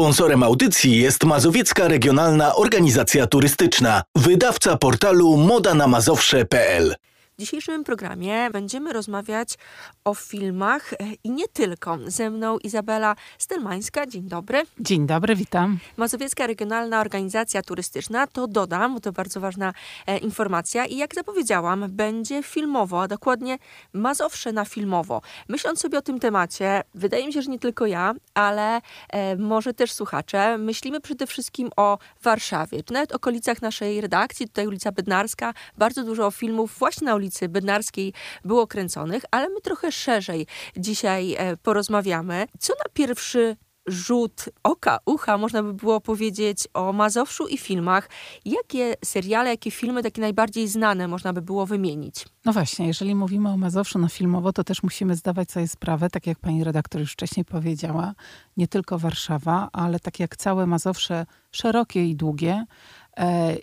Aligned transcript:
Sponsorem 0.00 0.42
audycji 0.42 0.96
jest 0.96 1.24
Mazowiecka 1.24 1.88
Regionalna 1.88 2.54
Organizacja 2.54 3.26
Turystyczna, 3.26 4.02
wydawca 4.16 4.76
portalu 4.76 5.36
modanamazowsze.pl. 5.36 6.94
W 7.40 7.42
dzisiejszym 7.42 7.84
programie 7.84 8.50
będziemy 8.52 8.92
rozmawiać 8.92 9.58
o 10.04 10.14
filmach 10.14 10.92
e, 10.92 10.96
i 11.24 11.30
nie 11.30 11.48
tylko. 11.48 11.98
Ze 12.06 12.30
mną 12.30 12.58
Izabela 12.58 13.16
Stelmańska. 13.38 14.06
Dzień 14.06 14.22
dobry. 14.22 14.62
Dzień 14.80 15.06
dobry, 15.06 15.36
witam. 15.36 15.78
Mazowiecka 15.96 16.46
Regionalna 16.46 17.00
Organizacja 17.00 17.62
Turystyczna, 17.62 18.26
to 18.26 18.46
dodam, 18.46 18.94
bo 18.94 19.00
to 19.00 19.12
bardzo 19.12 19.40
ważna 19.40 19.72
e, 20.06 20.18
informacja. 20.18 20.86
I 20.86 20.96
jak 20.96 21.14
zapowiedziałam, 21.14 21.84
będzie 21.88 22.42
filmowo, 22.42 23.02
a 23.02 23.08
dokładnie 23.08 23.58
Mazowsze 23.92 24.52
na 24.52 24.64
filmowo. 24.64 25.22
Myśląc 25.48 25.80
sobie 25.80 25.98
o 25.98 26.02
tym 26.02 26.20
temacie, 26.20 26.82
wydaje 26.94 27.26
mi 27.26 27.32
się, 27.32 27.42
że 27.42 27.50
nie 27.50 27.58
tylko 27.58 27.86
ja, 27.86 28.14
ale 28.34 28.80
e, 29.08 29.36
może 29.36 29.74
też 29.74 29.92
słuchacze, 29.92 30.58
myślimy 30.58 31.00
przede 31.00 31.26
wszystkim 31.26 31.70
o 31.76 31.98
Warszawie, 32.22 32.82
czy 32.82 32.92
nawet 32.92 33.12
okolicach 33.12 33.62
naszej 33.62 34.00
redakcji, 34.00 34.48
tutaj 34.48 34.66
ulica 34.66 34.92
Bednarska, 34.92 35.54
bardzo 35.78 36.04
dużo 36.04 36.30
filmów 36.30 36.76
właśnie 36.78 37.04
na 37.04 37.14
ulicy 37.14 37.29
ulicy 37.30 37.48
Bednarskiej 37.48 38.12
było 38.44 38.66
kręconych, 38.66 39.22
ale 39.30 39.48
my 39.48 39.60
trochę 39.60 39.92
szerzej 39.92 40.46
dzisiaj 40.76 41.34
e, 41.38 41.56
porozmawiamy. 41.56 42.46
Co 42.58 42.72
na 42.72 42.90
pierwszy 42.92 43.56
rzut 43.86 44.44
oka, 44.62 44.98
ucha, 45.06 45.38
można 45.38 45.62
by 45.62 45.74
było 45.74 46.00
powiedzieć 46.00 46.68
o 46.74 46.92
Mazowszu 46.92 47.46
i 47.48 47.58
filmach. 47.58 48.08
Jakie 48.44 48.94
seriale, 49.04 49.50
jakie 49.50 49.70
filmy 49.70 50.02
takie 50.02 50.20
najbardziej 50.20 50.68
znane 50.68 51.08
można 51.08 51.32
by 51.32 51.42
było 51.42 51.66
wymienić? 51.66 52.26
No 52.44 52.52
właśnie, 52.52 52.86
jeżeli 52.86 53.14
mówimy 53.14 53.48
o 53.48 53.56
Mazowszu 53.56 53.98
na 53.98 54.08
filmowo, 54.08 54.52
to 54.52 54.64
też 54.64 54.82
musimy 54.82 55.16
zdawać 55.16 55.50
sobie 55.50 55.68
sprawę, 55.68 56.10
tak 56.10 56.26
jak 56.26 56.38
pani 56.38 56.64
redaktor 56.64 57.00
już 57.00 57.12
wcześniej 57.12 57.44
powiedziała, 57.44 58.14
nie 58.56 58.68
tylko 58.68 58.98
Warszawa, 58.98 59.68
ale 59.72 60.00
tak 60.00 60.20
jak 60.20 60.36
całe 60.36 60.66
Mazowsze 60.66 61.26
szerokie 61.52 62.06
i 62.06 62.16
długie, 62.16 62.64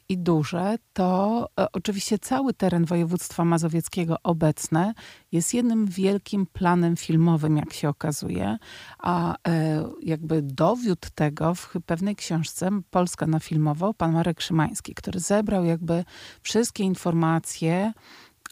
i 0.09 0.17
duże, 0.17 0.75
to 0.93 1.49
e, 1.59 1.71
oczywiście 1.71 2.19
cały 2.19 2.53
teren 2.53 2.85
województwa 2.85 3.45
mazowieckiego 3.45 4.17
obecne 4.23 4.93
jest 5.31 5.53
jednym 5.53 5.85
wielkim 5.85 6.45
planem 6.45 6.95
filmowym, 6.95 7.57
jak 7.57 7.73
się 7.73 7.89
okazuje, 7.89 8.57
a 8.99 9.35
e, 9.47 9.83
jakby 10.01 10.41
dowiód 10.41 11.09
tego 11.15 11.55
w 11.55 11.73
pewnej 11.85 12.15
książce 12.15 12.69
Polska 12.89 13.27
na 13.27 13.39
filmowo 13.39 13.93
pan 13.93 14.13
Marek 14.13 14.41
Szymański, 14.41 14.93
który 14.93 15.19
zebrał 15.19 15.65
jakby 15.65 16.03
wszystkie 16.41 16.83
informacje 16.83 17.93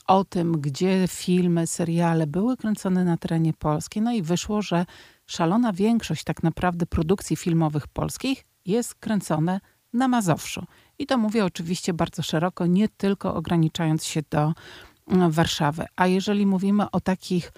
o 0.08 0.24
tym, 0.24 0.62
gdzie 0.62 1.06
filmy, 1.08 1.68
seriale 1.68 2.28
były 2.28 2.58
kręcone 2.58 3.04
na 3.04 3.18
terenie 3.18 3.54
Polski. 3.54 4.02
No 4.02 4.14
i 4.14 4.22
wyszło, 4.22 4.62
że 4.62 4.86
szalona 5.28 5.74
większość 5.74 6.24
tak 6.24 6.44
naprawdę 6.44 6.86
produkcji 6.86 7.36
filmowych 7.36 7.88
polskich 7.88 8.46
jest 8.66 8.96
kręcone 8.96 9.60
na 9.96 10.08
Mazowszu. 10.08 10.66
I 11.00 11.06
to 11.06 11.18
mówię 11.18 11.46
oczywiście 11.46 11.94
bardzo 11.94 12.24
szeroko, 12.24 12.66
nie 12.66 12.90
tylko 12.90 13.36
ograniczając 13.36 14.06
się 14.06 14.22
do 14.30 14.54
mm, 15.08 15.32
Warszawy. 15.32 15.86
A 15.96 16.08
jeżeli 16.08 16.46
mówimy 16.46 16.92
o 16.92 17.00
takich 17.00 17.52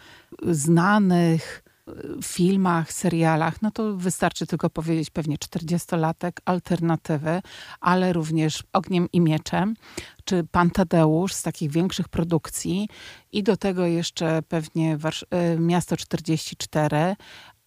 znanych 0.47 1.63
y, 1.87 1.93
filmach, 2.23 2.93
serialach, 2.93 3.61
no 3.61 3.71
to 3.71 3.97
wystarczy 3.97 4.47
tylko 4.47 4.69
powiedzieć 4.69 5.09
pewnie 5.09 5.35
40-latek, 5.35 6.31
alternatywy, 6.45 7.41
ale 7.79 8.13
również 8.13 8.63
Ogniem 8.73 9.07
i 9.13 9.21
Mieczem, 9.21 9.73
czy 10.25 10.43
Pan 10.51 10.69
Tadeusz 10.69 11.33
z 11.33 11.43
takich 11.43 11.71
większych 11.71 12.09
produkcji 12.09 12.89
i 13.31 13.43
do 13.43 13.57
tego 13.57 13.85
jeszcze 13.85 14.41
pewnie 14.41 14.97
y, 15.55 15.59
Miasto 15.59 15.97
44, 15.97 17.15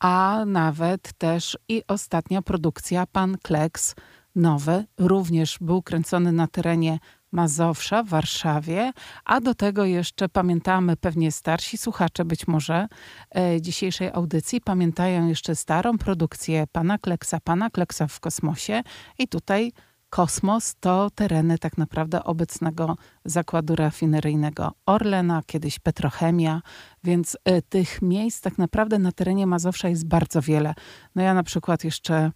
a 0.01 0.45
nawet 0.47 1.13
też 1.13 1.59
i 1.69 1.83
ostatnia 1.89 2.43
produkcja 2.43 3.07
Pan 3.07 3.39
Kleks 3.43 3.95
nowy, 4.35 4.85
również 4.99 5.59
był 5.61 5.83
kręcony 5.83 6.33
na 6.33 6.47
terenie 6.47 6.99
Mazowsza 7.33 8.03
w 8.03 8.09
Warszawie, 8.09 8.93
a 9.25 9.41
do 9.41 9.55
tego 9.55 9.85
jeszcze 9.85 10.29
pamiętamy, 10.29 10.97
pewnie 10.97 11.33
starsi 11.33 11.79
słuchacze 11.79 12.25
być 12.25 12.47
może 12.47 12.89
e, 13.37 13.61
dzisiejszej 13.61 14.09
audycji, 14.13 14.61
pamiętają 14.61 15.29
jeszcze 15.29 15.57
starą 15.57 15.99
produkcję 15.99 16.65
Pana 16.73 16.99
Kleksa, 16.99 17.39
Pana 17.45 17.71
Kleksa 17.71 18.07
w 18.07 18.21
kosmosie 18.21 18.83
i 19.19 19.29
tutaj 19.29 19.73
kosmos 20.11 20.75
to 20.81 21.11
tereny 21.15 21.59
tak 21.59 21.79
naprawdę 21.79 22.25
obecnego 22.25 22.97
zakładu 23.25 23.77
rafineryjnego 23.77 24.73
Orlena, 24.87 25.43
kiedyś 25.47 25.79
Petrochemia, 25.79 26.63
więc 27.05 27.37
y, 27.49 27.63
tych 27.63 28.03
miejsc 28.03 28.41
tak 28.41 28.59
naprawdę 28.59 28.99
na 28.99 29.13
terenie 29.13 29.47
Mazowsza 29.47 29.89
jest 29.89 30.09
bardzo 30.09 30.43
wiele. 30.43 30.75
No 31.15 31.23
ja 31.23 31.35
na 31.35 31.43
przykład 31.43 31.85
jeszcze 31.85 32.33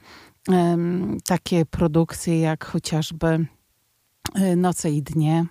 takie 1.25 1.67
produkcje 1.67 2.41
jak 2.41 2.65
chociażby 2.65 3.47
e, 4.35 4.57
Noce 4.57 4.91
i 4.91 5.03
Dnie, 5.03 5.47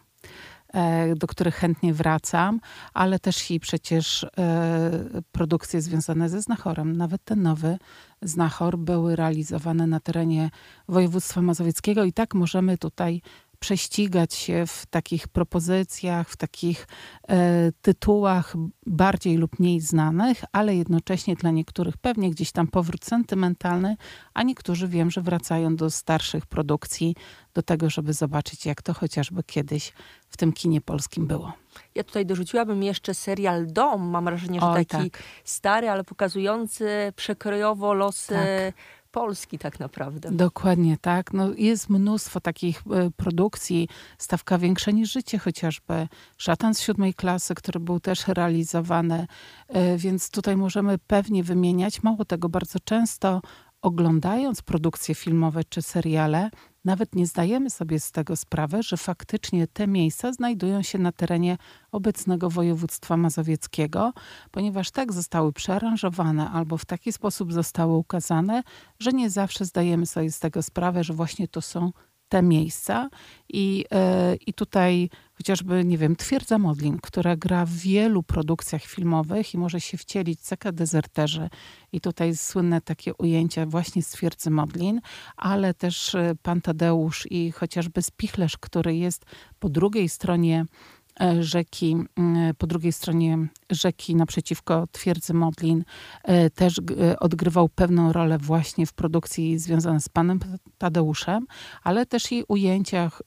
e, 0.74 1.16
do 1.16 1.28
których 1.28 1.56
chętnie 1.56 1.94
wracam, 1.94 2.60
ale 2.94 3.20
też 3.20 3.52
i 3.52 3.60
przecież 3.60 4.24
e, 4.24 5.22
produkcje 5.32 5.82
związane 5.82 6.30
ze 6.30 6.42
Znachorem. 6.42 6.98
Nawet 6.98 7.24
ten 7.24 7.42
nowy 7.42 7.78
Znachor 8.22 8.78
były 8.78 9.16
realizowane 9.16 9.88
na 9.88 10.00
terenie 10.00 10.50
województwa 10.88 11.42
mazowieckiego 11.42 12.04
i 12.04 12.14
tak 12.14 12.34
możemy 12.34 12.78
tutaj 12.78 13.22
prześcigać 13.64 14.34
się 14.34 14.66
w 14.68 14.86
takich 14.86 15.28
propozycjach, 15.28 16.30
w 16.30 16.38
takich 16.38 16.88
e, 17.30 17.72
tytułach 17.82 18.54
bardziej 18.86 19.38
lub 19.38 19.60
mniej 19.60 19.82
znanych, 19.82 20.44
ale 20.52 20.76
jednocześnie 20.76 21.36
dla 21.36 21.52
niektórych 21.52 21.98
pewnie 21.98 22.30
gdzieś 22.32 22.52
tam 22.52 22.68
powrót 22.68 23.06
sentymentalny, 23.06 23.96
a 24.34 24.44
niektórzy 24.44 24.88
wiem, 24.88 25.12
że 25.12 25.22
wracają 25.22 25.76
do 25.76 25.90
starszych 25.90 26.46
produkcji, 26.46 27.16
do 27.54 27.62
tego, 27.62 27.90
żeby 27.90 28.14
zobaczyć, 28.14 28.66
jak 28.66 28.82
to 28.82 28.94
chociażby 28.94 29.44
kiedyś 29.44 29.94
w 30.30 30.38
tym 30.38 30.54
kinie 30.54 30.82
polskim 30.82 31.28
było. 31.28 31.54
Ja 31.96 32.04
tutaj 32.04 32.26
dorzuciłabym 32.26 32.84
jeszcze 32.84 33.14
serial 33.14 33.68
Dom. 33.68 34.10
Mam 34.10 34.26
wrażenie, 34.26 34.60
że 34.60 34.66
Oj, 34.66 34.86
taki 34.86 35.12
tak. 35.12 35.24
stary, 35.44 35.90
ale 35.90 36.04
pokazujący 36.04 37.14
przekrojowo 37.16 37.94
losy 37.94 38.34
tak 38.34 38.76
Polski 39.14 39.60
tak 39.60 39.80
naprawdę. 39.80 40.32
Dokładnie 40.32 40.98
tak. 41.02 41.34
No, 41.34 41.50
jest 41.58 41.90
mnóstwo 41.90 42.40
takich 42.42 42.84
e, 42.92 43.12
produkcji. 43.12 43.90
Stawka 44.18 44.58
większa 44.58 44.92
niż 44.92 45.12
życie 45.12 45.38
chociażby. 45.40 46.08
Szatan 46.38 46.74
z 46.74 46.82
siódmej 46.82 47.14
klasy, 47.14 47.56
który 47.56 47.80
był 47.80 48.00
też 48.00 48.28
realizowany. 48.28 49.28
E, 49.68 49.98
więc 49.98 50.30
tutaj 50.30 50.58
możemy 50.58 50.98
pewnie 50.98 51.44
wymieniać. 51.44 52.04
Mało 52.04 52.26
tego, 52.26 52.50
bardzo 52.50 52.80
często 52.80 53.42
oglądając 53.84 54.62
produkcje 54.62 55.16
filmowe 55.16 55.64
czy 55.64 55.82
seriale, 55.82 56.50
nawet 56.86 57.16
nie 57.16 57.28
zdajemy 57.28 57.70
sobie 57.70 58.00
z 58.00 58.12
tego 58.12 58.36
sprawy, 58.36 58.84
że 58.84 58.98
faktycznie 58.98 59.68
te 59.68 59.88
miejsca 59.88 60.34
znajdują 60.34 60.82
się 60.82 61.00
na 61.00 61.12
terenie 61.12 61.58
obecnego 61.92 62.50
województwa 62.50 63.18
mazowieckiego, 63.18 64.14
ponieważ 64.52 64.92
tak 64.92 65.14
zostały 65.14 65.54
przearanżowane 65.54 66.50
albo 66.50 66.78
w 66.78 66.86
taki 66.86 67.12
sposób 67.12 67.54
zostały 67.54 67.94
ukazane, 67.94 68.64
że 69.00 69.12
nie 69.12 69.30
zawsze 69.30 69.66
zdajemy 69.66 70.06
sobie 70.06 70.32
z 70.32 70.40
tego 70.40 70.64
sprawę, 70.64 71.04
że 71.04 71.14
właśnie 71.14 71.48
to 71.48 71.62
są 71.62 71.92
te 72.34 72.42
miejsca. 72.42 73.10
I, 73.50 73.86
yy, 73.92 74.36
I 74.48 74.54
tutaj 74.54 75.10
chociażby, 75.34 75.86
nie 75.86 75.98
wiem, 75.98 76.16
Twierdza 76.16 76.58
Modlin, 76.58 76.98
która 77.02 77.36
gra 77.36 77.66
w 77.66 77.72
wielu 77.72 78.24
produkcjach 78.24 78.82
filmowych 78.82 79.54
i 79.54 79.58
może 79.58 79.82
się 79.82 79.98
wcielić 79.98 80.42
Ceka 80.42 80.72
Dezerterzy. 80.72 81.50
I 81.92 82.02
tutaj 82.02 82.36
słynne 82.36 82.82
takie 82.82 83.14
ujęcia 83.14 83.66
właśnie 83.66 84.04
z 84.04 84.10
Twierdzy 84.10 84.50
Modlin, 84.50 85.02
ale 85.38 85.74
też 85.74 86.16
e, 86.16 86.36
Pan 86.42 86.62
Tadeusz 86.62 87.28
i 87.32 87.52
chociażby 87.52 88.02
Spichlerz, 88.02 88.58
który 88.58 88.96
jest 88.96 89.26
po 89.60 89.70
drugiej 89.70 90.10
stronie 90.10 90.66
E, 90.66 91.03
rzeki, 91.40 91.98
mm, 92.16 92.56
po 92.56 92.68
drugiej 92.68 92.92
stronie 92.92 93.38
rzeki 93.70 94.16
naprzeciwko 94.16 94.88
twierdzy 94.92 95.34
Modlin 95.34 95.84
e, 96.24 96.50
też 96.50 96.80
e, 96.80 97.20
odgrywał 97.20 97.70
pewną 97.70 98.14
rolę 98.14 98.38
właśnie 98.38 98.86
w 98.86 98.94
produkcji 98.94 99.60
związanej 99.60 100.02
z 100.02 100.10
panem 100.10 100.40
Tadeuszem, 100.78 101.48
ale 101.84 102.06
też 102.06 102.32
i 102.32 102.44
ujęciach 102.48 103.22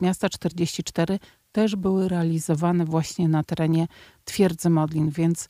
miasta 0.00 0.28
44 0.28 1.18
też 1.52 1.76
były 1.76 2.08
realizowane 2.08 2.84
właśnie 2.84 3.28
na 3.28 3.42
terenie 3.42 3.86
twierdzy 4.24 4.70
Modlin, 4.70 5.10
więc 5.10 5.48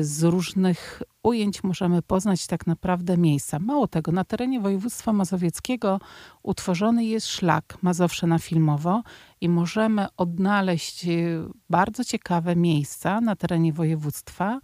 z 0.00 0.22
różnych 0.22 1.02
ujęć 1.22 1.64
możemy 1.64 2.02
poznać 2.02 2.46
tak 2.46 2.66
naprawdę 2.66 3.16
miejsca. 3.16 3.58
Mało 3.58 3.88
tego, 3.88 4.12
na 4.12 4.24
terenie 4.24 4.60
województwa 4.60 5.12
mazowieckiego 5.12 6.00
utworzony 6.42 7.04
jest 7.04 7.26
szlak 7.26 7.78
Mazowsze 7.82 8.26
na 8.26 8.38
filmowo 8.38 9.02
i 9.40 9.48
możemy 9.48 10.06
odnaleźć 10.16 11.06
y, 11.08 11.44
bardzo 11.70 12.04
ciekawe 12.04 12.56
miejsca 12.56 13.20
na 13.20 13.36
terenie 13.36 13.72
województwa, 13.72 14.60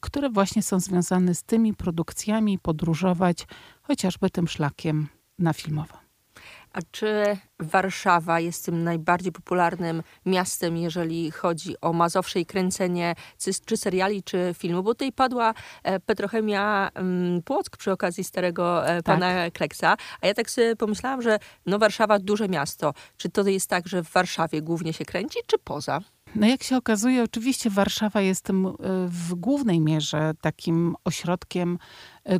które 0.00 0.30
właśnie 0.30 0.62
są 0.62 0.80
związane 0.80 1.34
z 1.34 1.42
tymi 1.42 1.74
produkcjami, 1.74 2.58
podróżować 2.58 3.46
chociażby 3.82 4.30
tym 4.30 4.48
szlakiem 4.48 5.08
na 5.38 5.52
filmowo. 5.52 6.03
A 6.74 6.78
czy 6.90 7.36
Warszawa 7.58 8.40
jest 8.40 8.64
tym 8.64 8.84
najbardziej 8.84 9.32
popularnym 9.32 10.02
miastem, 10.26 10.76
jeżeli 10.76 11.30
chodzi 11.30 11.80
o 11.80 11.92
Mazowsze 11.92 12.40
i 12.40 12.46
kręcenie 12.46 13.14
czy 13.66 13.76
seriali, 13.76 14.22
czy 14.22 14.54
filmu? 14.58 14.82
Bo 14.82 14.94
tutaj 14.94 15.12
padła 15.12 15.54
e, 15.82 16.00
Petrochemia 16.00 16.90
mm, 16.94 17.42
Płock 17.42 17.76
przy 17.76 17.92
okazji 17.92 18.24
starego 18.24 18.88
e, 18.88 19.02
pana 19.02 19.34
tak. 19.34 19.52
Kleksa. 19.52 19.96
A 20.20 20.26
ja 20.26 20.34
tak 20.34 20.50
sobie 20.50 20.76
pomyślałam, 20.76 21.22
że 21.22 21.38
no 21.66 21.78
Warszawa 21.78 22.18
duże 22.18 22.48
miasto. 22.48 22.94
Czy 23.16 23.30
to 23.30 23.48
jest 23.48 23.70
tak, 23.70 23.88
że 23.88 24.02
w 24.02 24.10
Warszawie 24.10 24.62
głównie 24.62 24.92
się 24.92 25.04
kręci, 25.04 25.38
czy 25.46 25.58
poza? 25.58 26.00
No 26.34 26.46
jak 26.46 26.62
się 26.62 26.76
okazuje, 26.76 27.22
oczywiście 27.22 27.70
Warszawa 27.70 28.20
jest 28.20 28.50
e, 28.50 28.52
w 29.08 29.34
głównej 29.34 29.80
mierze 29.80 30.32
takim 30.40 30.96
ośrodkiem, 31.04 31.78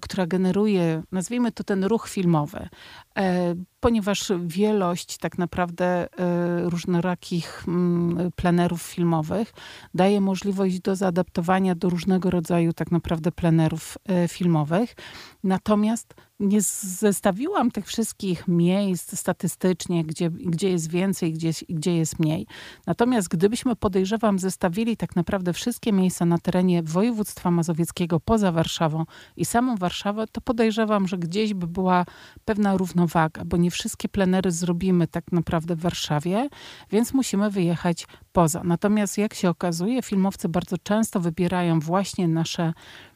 która 0.03 0.27
generuje, 0.27 1.03
nazwijmy 1.13 1.53
to 1.53 1.65
ten 1.65 1.85
ruch 1.85 2.09
filmowy 2.09 2.69
ponieważ 3.85 4.33
wielość 4.47 5.19
tak 5.19 5.39
naprawdę 5.39 5.85
e, 5.87 6.07
różnorakich 6.71 7.65
mm, 7.69 8.33
plenerów 8.37 8.83
filmowych 8.83 9.53
daje 9.95 10.21
możliwość 10.21 10.81
do 10.81 10.97
zaadaptowania 10.97 11.75
do 11.75 11.91
różnego 11.91 12.31
rodzaju 12.31 12.73
tak 12.73 12.91
naprawdę 12.91 13.33
plenerów 13.33 13.99
e, 14.09 14.29
filmowych. 14.29 14.97
Natomiast 15.43 16.15
nie 16.41 16.61
zestawiłam 16.81 17.71
tych 17.71 17.87
wszystkich 17.87 18.49
miejsc 18.49 19.19
statystycznie, 19.19 20.05
gdzie, 20.05 20.31
gdzie 20.31 20.71
jest 20.71 20.91
więcej, 20.91 21.33
gdzie, 21.33 21.51
gdzie 21.69 21.97
jest 21.97 22.19
mniej. 22.19 22.47
Natomiast 22.87 23.29
gdybyśmy, 23.29 23.77
podejrzewam, 23.77 24.39
zestawili 24.39 24.97
tak 24.97 25.17
naprawdę 25.17 25.53
wszystkie 25.53 25.93
miejsca 25.93 26.25
na 26.25 26.39
terenie 26.39 26.83
województwa 26.83 27.51
mazowieckiego 27.51 28.21
poza 28.21 28.53
Warszawą 28.53 29.05
i 29.37 29.45
samą 29.45 29.77
Warszawę, 29.77 30.27
to 30.33 30.41
podejrzewam, 30.41 31.09
że 31.09 31.19
gdzieś 31.19 31.55
by 31.55 31.67
była 31.67 32.05
pewna 32.45 32.77
równowaga, 32.77 33.04
bo 33.47 33.57
nie 33.57 33.71
wszystkie 33.71 34.09
plenery 34.09 34.51
zrobimy 34.51 35.07
tak 35.07 35.33
naprawdę 35.33 35.77
w 35.77 35.81
Warszawie, 35.81 36.49
więc 36.91 37.15
musimy 37.15 37.51
wyjechać 37.51 38.07
poza. 38.33 38.63
Natomiast 38.65 39.19
jak 39.19 39.35
się 39.35 39.51
okazuje, 39.51 40.03
filmowcy 40.03 40.49
bardzo 40.49 40.79
często 40.79 41.21
wybierają 41.21 41.81
właśnie 41.81 42.29
nasze, 42.29 42.73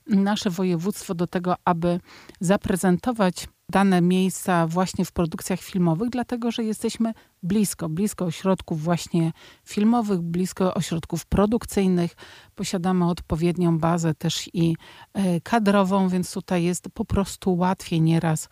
nasze 0.06 0.50
województwo 0.50 1.14
do 1.14 1.26
tego, 1.26 1.54
aby 1.64 2.00
zaprezentować 2.40 3.48
dane 3.72 4.00
miejsca 4.02 4.66
właśnie 4.66 5.04
w 5.04 5.12
produkcjach 5.12 5.60
filmowych, 5.60 6.10
dlatego 6.10 6.50
że 6.50 6.64
jesteśmy 6.64 7.14
blisko, 7.42 7.88
blisko 7.88 8.24
ośrodków 8.24 8.82
właśnie 8.82 9.32
filmowych, 9.64 10.20
blisko 10.20 10.74
ośrodków 10.74 11.26
produkcyjnych. 11.26 12.16
Posiadamy 12.54 13.08
odpowiednią 13.08 13.78
bazę 13.78 14.14
też 14.14 14.50
i 14.52 14.76
e, 15.14 15.40
kadrową, 15.40 16.08
więc 16.08 16.32
tutaj 16.32 16.64
jest 16.64 16.88
po 16.94 17.04
prostu 17.04 17.56
łatwiej 17.56 18.00
nieraz 18.00 18.48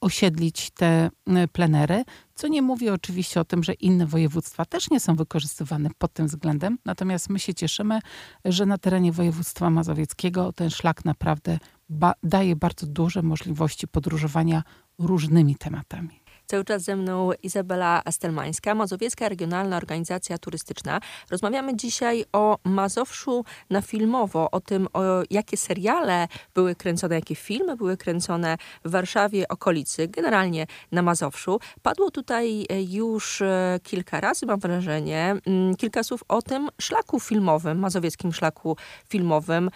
osiedlić 0.00 0.70
te 0.70 1.10
e, 1.26 1.48
plenery, 1.48 2.04
co 2.34 2.48
nie 2.48 2.62
mówi 2.62 2.90
oczywiście 2.90 3.40
o 3.40 3.44
tym, 3.44 3.64
że 3.64 3.72
inne 3.72 4.06
województwa 4.06 4.64
też 4.64 4.90
nie 4.90 5.00
są 5.00 5.14
wykorzystywane 5.14 5.90
pod 5.98 6.12
tym 6.12 6.26
względem. 6.26 6.78
Natomiast 6.84 7.30
my 7.30 7.38
się 7.38 7.54
cieszymy, 7.54 7.98
że 8.44 8.66
na 8.66 8.78
terenie 8.78 9.12
województwa 9.12 9.70
mazowieckiego 9.70 10.52
ten 10.52 10.70
szlak 10.70 11.04
naprawdę 11.04 11.58
ba 11.88 12.12
daje 12.22 12.56
bardzo 12.56 12.86
duże 12.86 13.22
możliwości 13.22 13.88
podróżowania 13.88 14.62
różnymi 14.98 15.56
tematami. 15.56 16.25
Cały 16.46 16.64
czas 16.64 16.82
ze 16.82 16.96
mną 16.96 17.30
Izabela 17.42 18.02
Astelmańska, 18.04 18.74
Mazowiecka 18.74 19.28
Regionalna 19.28 19.76
Organizacja 19.76 20.38
Turystyczna. 20.38 21.00
Rozmawiamy 21.30 21.76
dzisiaj 21.76 22.24
o 22.32 22.58
Mazowszu 22.64 23.44
na 23.70 23.82
filmowo, 23.82 24.50
o 24.50 24.60
tym, 24.60 24.88
o 24.92 25.02
jakie 25.30 25.56
seriale 25.56 26.28
były 26.54 26.74
kręcone, 26.74 27.14
jakie 27.14 27.34
filmy 27.34 27.76
były 27.76 27.96
kręcone 27.96 28.56
w 28.84 28.90
Warszawie, 28.90 29.48
okolicy, 29.48 30.08
generalnie 30.08 30.66
na 30.92 31.02
Mazowszu. 31.02 31.60
Padło 31.82 32.10
tutaj 32.10 32.66
już 32.88 33.42
e, 33.42 33.80
kilka 33.82 34.20
razy, 34.20 34.46
mam 34.46 34.60
wrażenie, 34.60 35.36
mm, 35.46 35.76
kilka 35.76 36.02
słów 36.02 36.20
o 36.28 36.42
tym 36.42 36.68
szlaku 36.80 37.20
filmowym, 37.20 37.78
mazowieckim 37.78 38.32
szlaku 38.32 38.76
filmowym. 39.08 39.70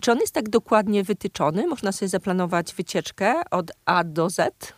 Czy 0.00 0.12
on 0.12 0.18
jest 0.18 0.34
tak 0.34 0.48
dokładnie 0.48 1.04
wytyczony? 1.04 1.66
Można 1.66 1.92
sobie 1.92 2.08
zaplanować 2.08 2.74
wycieczkę 2.74 3.34
od 3.50 3.72
A 3.84 4.04
do 4.04 4.30
Z? 4.30 4.75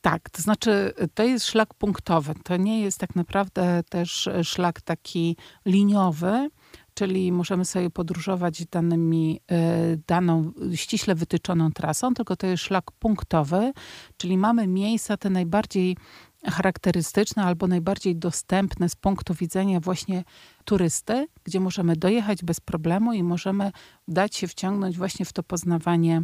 Tak, 0.00 0.30
to 0.30 0.42
znaczy 0.42 0.92
to 1.14 1.22
jest 1.22 1.46
szlak 1.46 1.74
punktowy. 1.74 2.34
To 2.44 2.56
nie 2.56 2.80
jest 2.80 2.98
tak 2.98 3.16
naprawdę 3.16 3.82
też 3.88 4.28
szlak 4.42 4.80
taki 4.80 5.36
liniowy, 5.66 6.50
czyli 6.94 7.32
możemy 7.32 7.64
sobie 7.64 7.90
podróżować 7.90 8.66
danymi, 8.66 9.40
e, 9.50 9.96
daną 10.06 10.52
ściśle 10.74 11.14
wytyczoną 11.14 11.72
trasą, 11.72 12.14
tylko 12.14 12.36
to 12.36 12.46
jest 12.46 12.62
szlak 12.62 12.90
punktowy, 12.98 13.72
czyli 14.16 14.38
mamy 14.38 14.66
miejsca 14.66 15.16
te 15.16 15.30
najbardziej 15.30 15.96
charakterystyczne 16.44 17.44
albo 17.44 17.66
najbardziej 17.66 18.16
dostępne 18.16 18.88
z 18.88 18.96
punktu 18.96 19.34
widzenia 19.34 19.80
właśnie 19.80 20.24
turysty, 20.64 21.26
gdzie 21.44 21.60
możemy 21.60 21.96
dojechać 21.96 22.44
bez 22.44 22.60
problemu 22.60 23.12
i 23.12 23.22
możemy 23.22 23.72
dać 24.08 24.36
się 24.36 24.48
wciągnąć 24.48 24.96
właśnie 24.96 25.24
w 25.24 25.32
to 25.32 25.42
poznawanie 25.42 26.22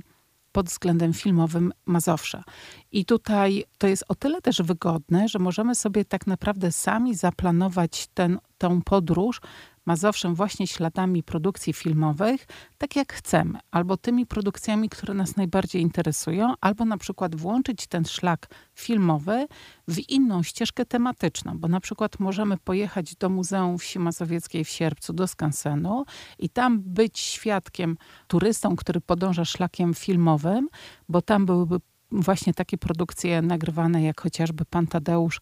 pod 0.57 0.67
względem 0.67 1.13
filmowym 1.13 1.73
Mazowsza. 1.87 2.45
I 2.93 3.05
tutaj 3.05 3.65
to 3.79 3.87
jest 3.87 4.05
o 4.09 4.15
tyle 4.15 4.43
też 4.43 4.63
wygodne, 4.63 5.29
że 5.29 5.39
możemy 5.39 5.75
sobie 5.75 6.05
tak 6.05 6.27
naprawdę 6.27 6.73
sami 6.73 7.15
zaplanować 7.15 8.07
ten, 8.15 8.39
tą 8.59 8.83
podróż 8.83 9.41
Mazowszem 9.87 10.35
właśnie 10.35 10.67
śladami 10.67 11.23
produkcji 11.23 11.73
filmowych, 11.73 12.47
tak 12.79 12.97
jak 12.97 13.13
chcemy, 13.13 13.59
albo 13.71 13.97
tymi 13.97 14.27
produkcjami, 14.27 14.89
które 14.89 15.15
nas 15.15 15.37
najbardziej 15.37 15.83
interesują, 15.83 16.55
albo 16.61 16.85
na 16.85 16.97
przykład 16.97 17.37
włączyć 17.37 17.87
ten 17.87 18.05
szlak 18.05 18.49
filmowy 18.75 19.47
w 19.89 20.11
inną 20.11 20.43
ścieżkę 20.43 20.85
tematyczną, 20.87 21.59
bo 21.59 21.69
na 21.69 21.81
przykład 21.81 22.21
możemy 22.21 22.57
pojechać 22.59 23.17
do 23.17 23.29
Muzeum 23.29 23.79
Wsi 23.79 23.99
Mazowieckiej 23.99 24.65
w 24.65 24.69
sierpcu, 24.69 25.13
do 25.13 25.27
skansenu 25.27 26.05
i 26.39 26.49
tam 26.49 26.81
być 26.81 27.19
świadkiem, 27.19 27.97
turystą, 28.27 28.77
który 28.77 29.01
podąża 29.01 29.45
szlakiem 29.45 29.95
filmowym, 29.95 30.69
bo 31.09 31.23
tam 31.23 31.47
byłyby 31.47 31.77
właśnie 32.11 32.55
takie 32.55 32.79
produkcje 32.79 33.43
nagrywane, 33.43 34.03
jak 34.03 34.21
chociażby 34.21 34.65
Pan 34.65 34.87
Tadeusz 34.87 35.41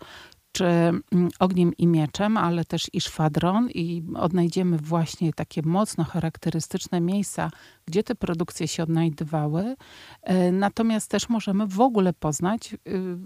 czy 0.55 0.65
mm, 0.65 1.03
Ogniem 1.39 1.73
i 1.79 1.87
Mieczem, 1.87 2.37
ale 2.37 2.65
też 2.65 2.91
i 2.93 3.01
Szwadron 3.01 3.71
i 3.71 4.03
odnajdziemy 4.17 4.77
właśnie 4.77 5.33
takie 5.33 5.63
mocno 5.65 6.05
charakterystyczne 6.05 7.01
miejsca, 7.01 7.51
gdzie 7.87 8.03
te 8.03 8.15
produkcje 8.15 8.69
się 8.69 8.83
odnajdywały. 8.83 9.77
E, 10.23 10.53
natomiast 10.53 11.11
też 11.11 11.29
możemy 11.29 11.67
w 11.67 11.81
ogóle 11.81 12.13
poznać 12.13 12.73
y, 12.73 12.79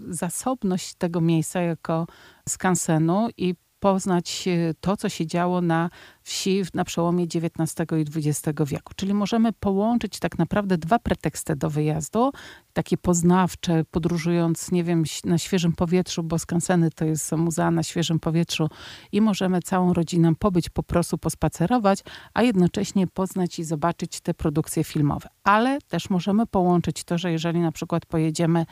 zasobność 0.09 0.93
tego 0.93 1.21
miejsca 1.21 1.61
jako 1.61 2.07
skansenu 2.47 3.27
i 3.37 3.55
poznać 3.79 4.45
to, 4.81 4.97
co 4.97 5.09
się 5.09 5.27
działo 5.27 5.61
na 5.61 5.89
wsi 6.23 6.63
na 6.73 6.85
przełomie 6.85 7.23
XIX 7.23 7.87
i 7.91 8.27
XX 8.27 8.59
wieku. 8.65 8.93
Czyli 8.95 9.13
możemy 9.13 9.53
połączyć 9.53 10.19
tak 10.19 10.37
naprawdę 10.37 10.77
dwa 10.77 10.99
preteksty 10.99 11.55
do 11.55 11.69
wyjazdu, 11.69 12.31
takie 12.73 12.97
poznawcze, 12.97 13.83
podróżując, 13.91 14.71
nie 14.71 14.83
wiem, 14.83 15.03
na 15.25 15.37
świeżym 15.37 15.73
powietrzu, 15.73 16.23
bo 16.23 16.39
skanseny 16.39 16.89
to 16.91 17.05
jest 17.05 17.31
muzea 17.31 17.71
na 17.71 17.83
świeżym 17.83 18.19
powietrzu 18.19 18.69
i 19.11 19.21
możemy 19.21 19.61
całą 19.61 19.93
rodziną 19.93 20.35
pobyć, 20.35 20.69
po 20.69 20.83
prostu 20.83 21.17
pospacerować, 21.17 21.99
a 22.33 22.43
jednocześnie 22.43 23.07
poznać 23.07 23.59
i 23.59 23.63
zobaczyć 23.63 24.21
te 24.21 24.33
produkcje 24.33 24.83
filmowe. 24.83 25.29
Ale 25.43 25.81
też 25.81 26.09
możemy 26.09 26.45
połączyć 26.45 27.03
to, 27.03 27.17
że 27.17 27.31
jeżeli 27.31 27.59
na 27.59 27.71
przykład 27.71 28.05
pojedziemy 28.05 28.65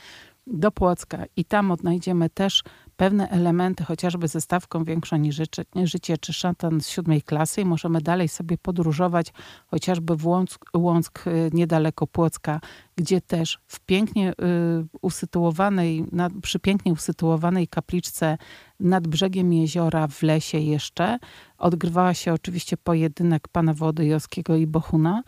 do 0.48 0.72
Płocka 0.72 1.24
i 1.36 1.46
tam 1.46 1.72
odnajdziemy 1.72 2.30
też 2.30 2.64
pewne 2.98 3.30
elementy, 3.30 3.84
chociażby 3.84 4.28
ze 4.28 4.42
stawką 4.42 4.84
większą 4.84 5.18
niż 5.18 5.36
życie, 5.84 6.18
czy 6.18 6.34
szatan 6.34 6.82
z 6.82 6.90
siódmej 6.90 7.22
klasy 7.22 7.62
i 7.62 7.66
możemy 7.66 8.02
dalej 8.02 8.28
sobie 8.28 8.58
podróżować 8.58 9.34
chociażby 9.68 10.16
w 10.16 10.26
Łąck, 10.28 10.66
Łąck 10.74 11.28
y, 11.28 11.50
niedaleko 11.54 12.08
Płocka, 12.08 12.62
gdzie 12.96 13.22
też 13.22 13.60
w 13.68 13.80
pięknie 13.80 14.32
y, 14.32 14.36
usytuowanej, 15.02 16.06
przy 16.42 16.60
pięknie 16.60 16.94
usytuowanej 16.94 17.68
kapliczce 17.68 18.38
nad 18.80 19.08
brzegiem 19.08 19.54
jeziora 19.54 20.08
w 20.08 20.24
lesie 20.24 20.58
jeszcze 20.58 21.20
odgrywała 21.58 22.14
się 22.14 22.34
oczywiście 22.34 22.78
pojedynek 22.78 23.48
pana 23.48 23.74
Wołodyjowskiego 23.74 24.56
i 24.56 24.68
Bohuna. 24.68 25.24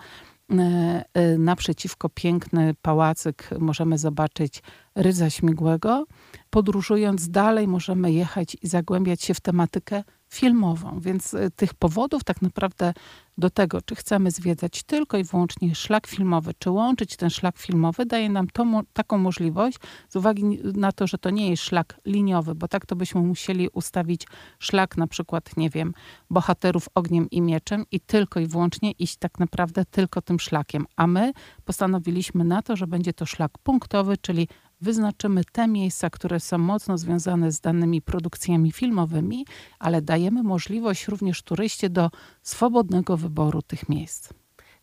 E, 0.52 1.06
e, 1.14 1.38
naprzeciwko 1.38 2.10
piękny 2.10 2.74
pałacyk 2.82 3.50
możemy 3.60 3.98
zobaczyć 3.98 4.64
Rydza 4.96 5.30
Śmigłego. 5.30 6.06
Podróżując 6.50 7.30
dalej 7.30 7.68
możemy 7.68 8.12
jechać 8.12 8.58
i 8.62 8.68
zagłębiać 8.68 9.24
się 9.24 9.34
w 9.34 9.40
tematykę 9.40 10.04
filmową, 10.30 11.00
więc 11.00 11.34
e, 11.34 11.52
tych 11.52 11.74
powodów 11.74 12.24
tak 12.24 12.42
naprawdę 12.42 12.94
do 13.38 13.50
tego, 13.50 13.82
czy 13.82 13.96
chcemy 13.96 14.32
zwiedzać 14.32 14.84
tylko 14.84 15.18
i 15.18 15.24
wyłącznie 15.24 15.76
szlak 15.76 16.08
filmowy, 16.08 16.54
czy 16.60 16.72
łączyć 16.72 17.16
ten 17.16 17.30
szlak 17.30 17.58
filmowy, 17.58 18.06
daje 18.06 18.30
nam 18.30 18.48
to, 18.48 18.66
taką 18.94 19.18
możliwość, 19.18 19.78
z 20.10 20.16
uwagi 20.16 20.44
na 20.64 20.92
to, 20.92 21.08
że 21.08 21.18
to 21.18 21.30
nie 21.30 21.50
jest 21.50 21.64
szlak 21.64 22.00
liniowy, 22.06 22.56
bo 22.56 22.68
tak 22.68 22.86
to 22.86 22.96
byśmy 22.96 23.22
musieli 23.22 23.70
ustawić 23.70 24.28
szlak 24.60 24.98
na 24.98 25.08
przykład, 25.08 25.58
nie 25.58 25.70
wiem, 25.70 25.94
bohaterów 26.30 26.90
ogniem 26.96 27.30
i 27.30 27.42
mieczem 27.42 27.86
i 27.92 28.00
tylko 28.00 28.40
i 28.40 28.48
wyłącznie 28.48 28.92
iść 28.92 29.18
tak 29.18 29.40
naprawdę 29.40 29.86
tylko 29.86 30.22
tym 30.22 30.40
szlakiem. 30.40 30.86
A 30.96 31.08
my 31.08 31.32
postanowiliśmy 31.66 32.44
na 32.44 32.62
to, 32.62 32.76
że 32.76 32.88
będzie 32.88 33.14
to 33.14 33.26
szlak 33.26 33.52
punktowy, 33.58 34.18
czyli 34.18 34.48
wyznaczymy 34.82 35.44
te 35.52 35.68
miejsca, 35.68 36.10
które 36.10 36.40
są 36.40 36.58
mocno 36.58 36.98
związane 36.98 37.52
z 37.52 37.60
danymi 37.60 38.02
produkcjami 38.02 38.72
filmowymi, 38.72 39.46
ale 39.80 40.02
dajemy 40.02 40.44
możliwość 40.44 41.08
również 41.08 41.42
turyście 41.42 41.90
do 41.90 42.10
swobodnego 42.42 43.18
wyboru 43.18 43.62
tych 43.62 43.90
miejsc. 43.90 44.30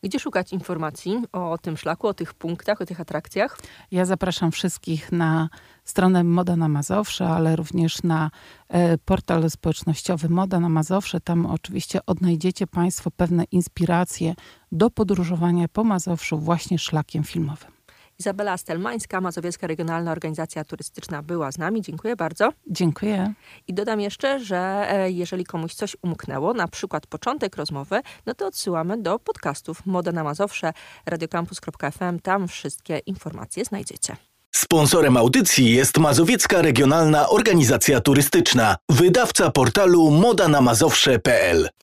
Gdzie 0.03 0.21
szukać 0.21 0.53
informacji 0.53 1.23
o 1.33 1.59
tym 1.59 1.77
szlaku, 1.77 2.07
o 2.07 2.15
tych 2.15 2.35
punktach, 2.35 2.81
o 2.81 2.87
tych 2.87 3.01
atrakcjach? 3.01 3.59
Ja 3.91 4.05
zapraszam 4.05 4.53
wszystkich 4.53 5.13
na 5.13 5.49
stronę 5.85 6.25
Moda 6.25 6.57
na 6.57 6.69
Mazowsze, 6.69 7.29
ale 7.29 7.57
również 7.57 8.03
na 8.03 8.31
e, 8.69 8.99
portal 8.99 9.51
społecznościowy 9.51 10.29
Moda 10.29 10.61
na 10.61 10.69
Mazowsze. 10.69 11.21
Tam 11.21 11.47
oczywiście 11.47 12.07
odnajdziecie 12.07 12.67
Państwo 12.67 13.11
pewne 13.11 13.45
inspiracje 13.45 14.35
do 14.73 14.91
podróżowania 14.91 15.69
po 15.69 15.85
Mazowszu 15.85 16.39
właśnie 16.39 16.79
szlakiem 16.79 17.25
filmowym. 17.25 17.76
Izabela 18.19 18.57
Stelmańska, 18.57 19.21
Mazowiecka 19.21 19.67
Regionalna 19.67 20.13
Organizacja 20.13 20.65
Turystyczna 20.65 21.23
była 21.23 21.53
z 21.53 21.59
nami. 21.59 21.83
Dziękuję 21.83 22.17
bardzo. 22.17 22.53
Dziękuję. 22.67 23.33
I 23.69 23.75
dodam 23.75 24.01
jeszcze, 24.01 24.41
że 24.41 24.87
e, 24.91 25.11
jeżeli 25.11 25.45
komuś 25.45 25.75
coś 25.75 25.97
umknęło, 26.03 26.55
na 26.55 26.69
przykład 26.69 27.07
początek 27.07 27.57
rozmowy, 27.57 28.01
no 28.27 28.35
to 28.35 28.47
odsyłamy 28.47 29.03
do 29.03 29.19
podcastów 29.19 29.87
Moda 29.87 30.13
na 30.13 30.25
Mazowsze, 30.25 30.73
radiocampus.fm. 31.07 32.21
Tam 32.21 32.49
wszystkie 32.49 32.99
informacje 32.99 33.65
znajdziecie. 33.65 34.17
Sponsorem 34.55 35.17
audycji 35.17 35.71
jest 35.73 35.99
Mazowiecka 35.99 36.63
Regionalna 36.63 37.29
Organizacja 37.29 38.01
Turystyczna, 38.01 38.77
wydawca 38.89 39.51
portalu 39.51 40.11
modanamazowsze.pl. 40.11 41.69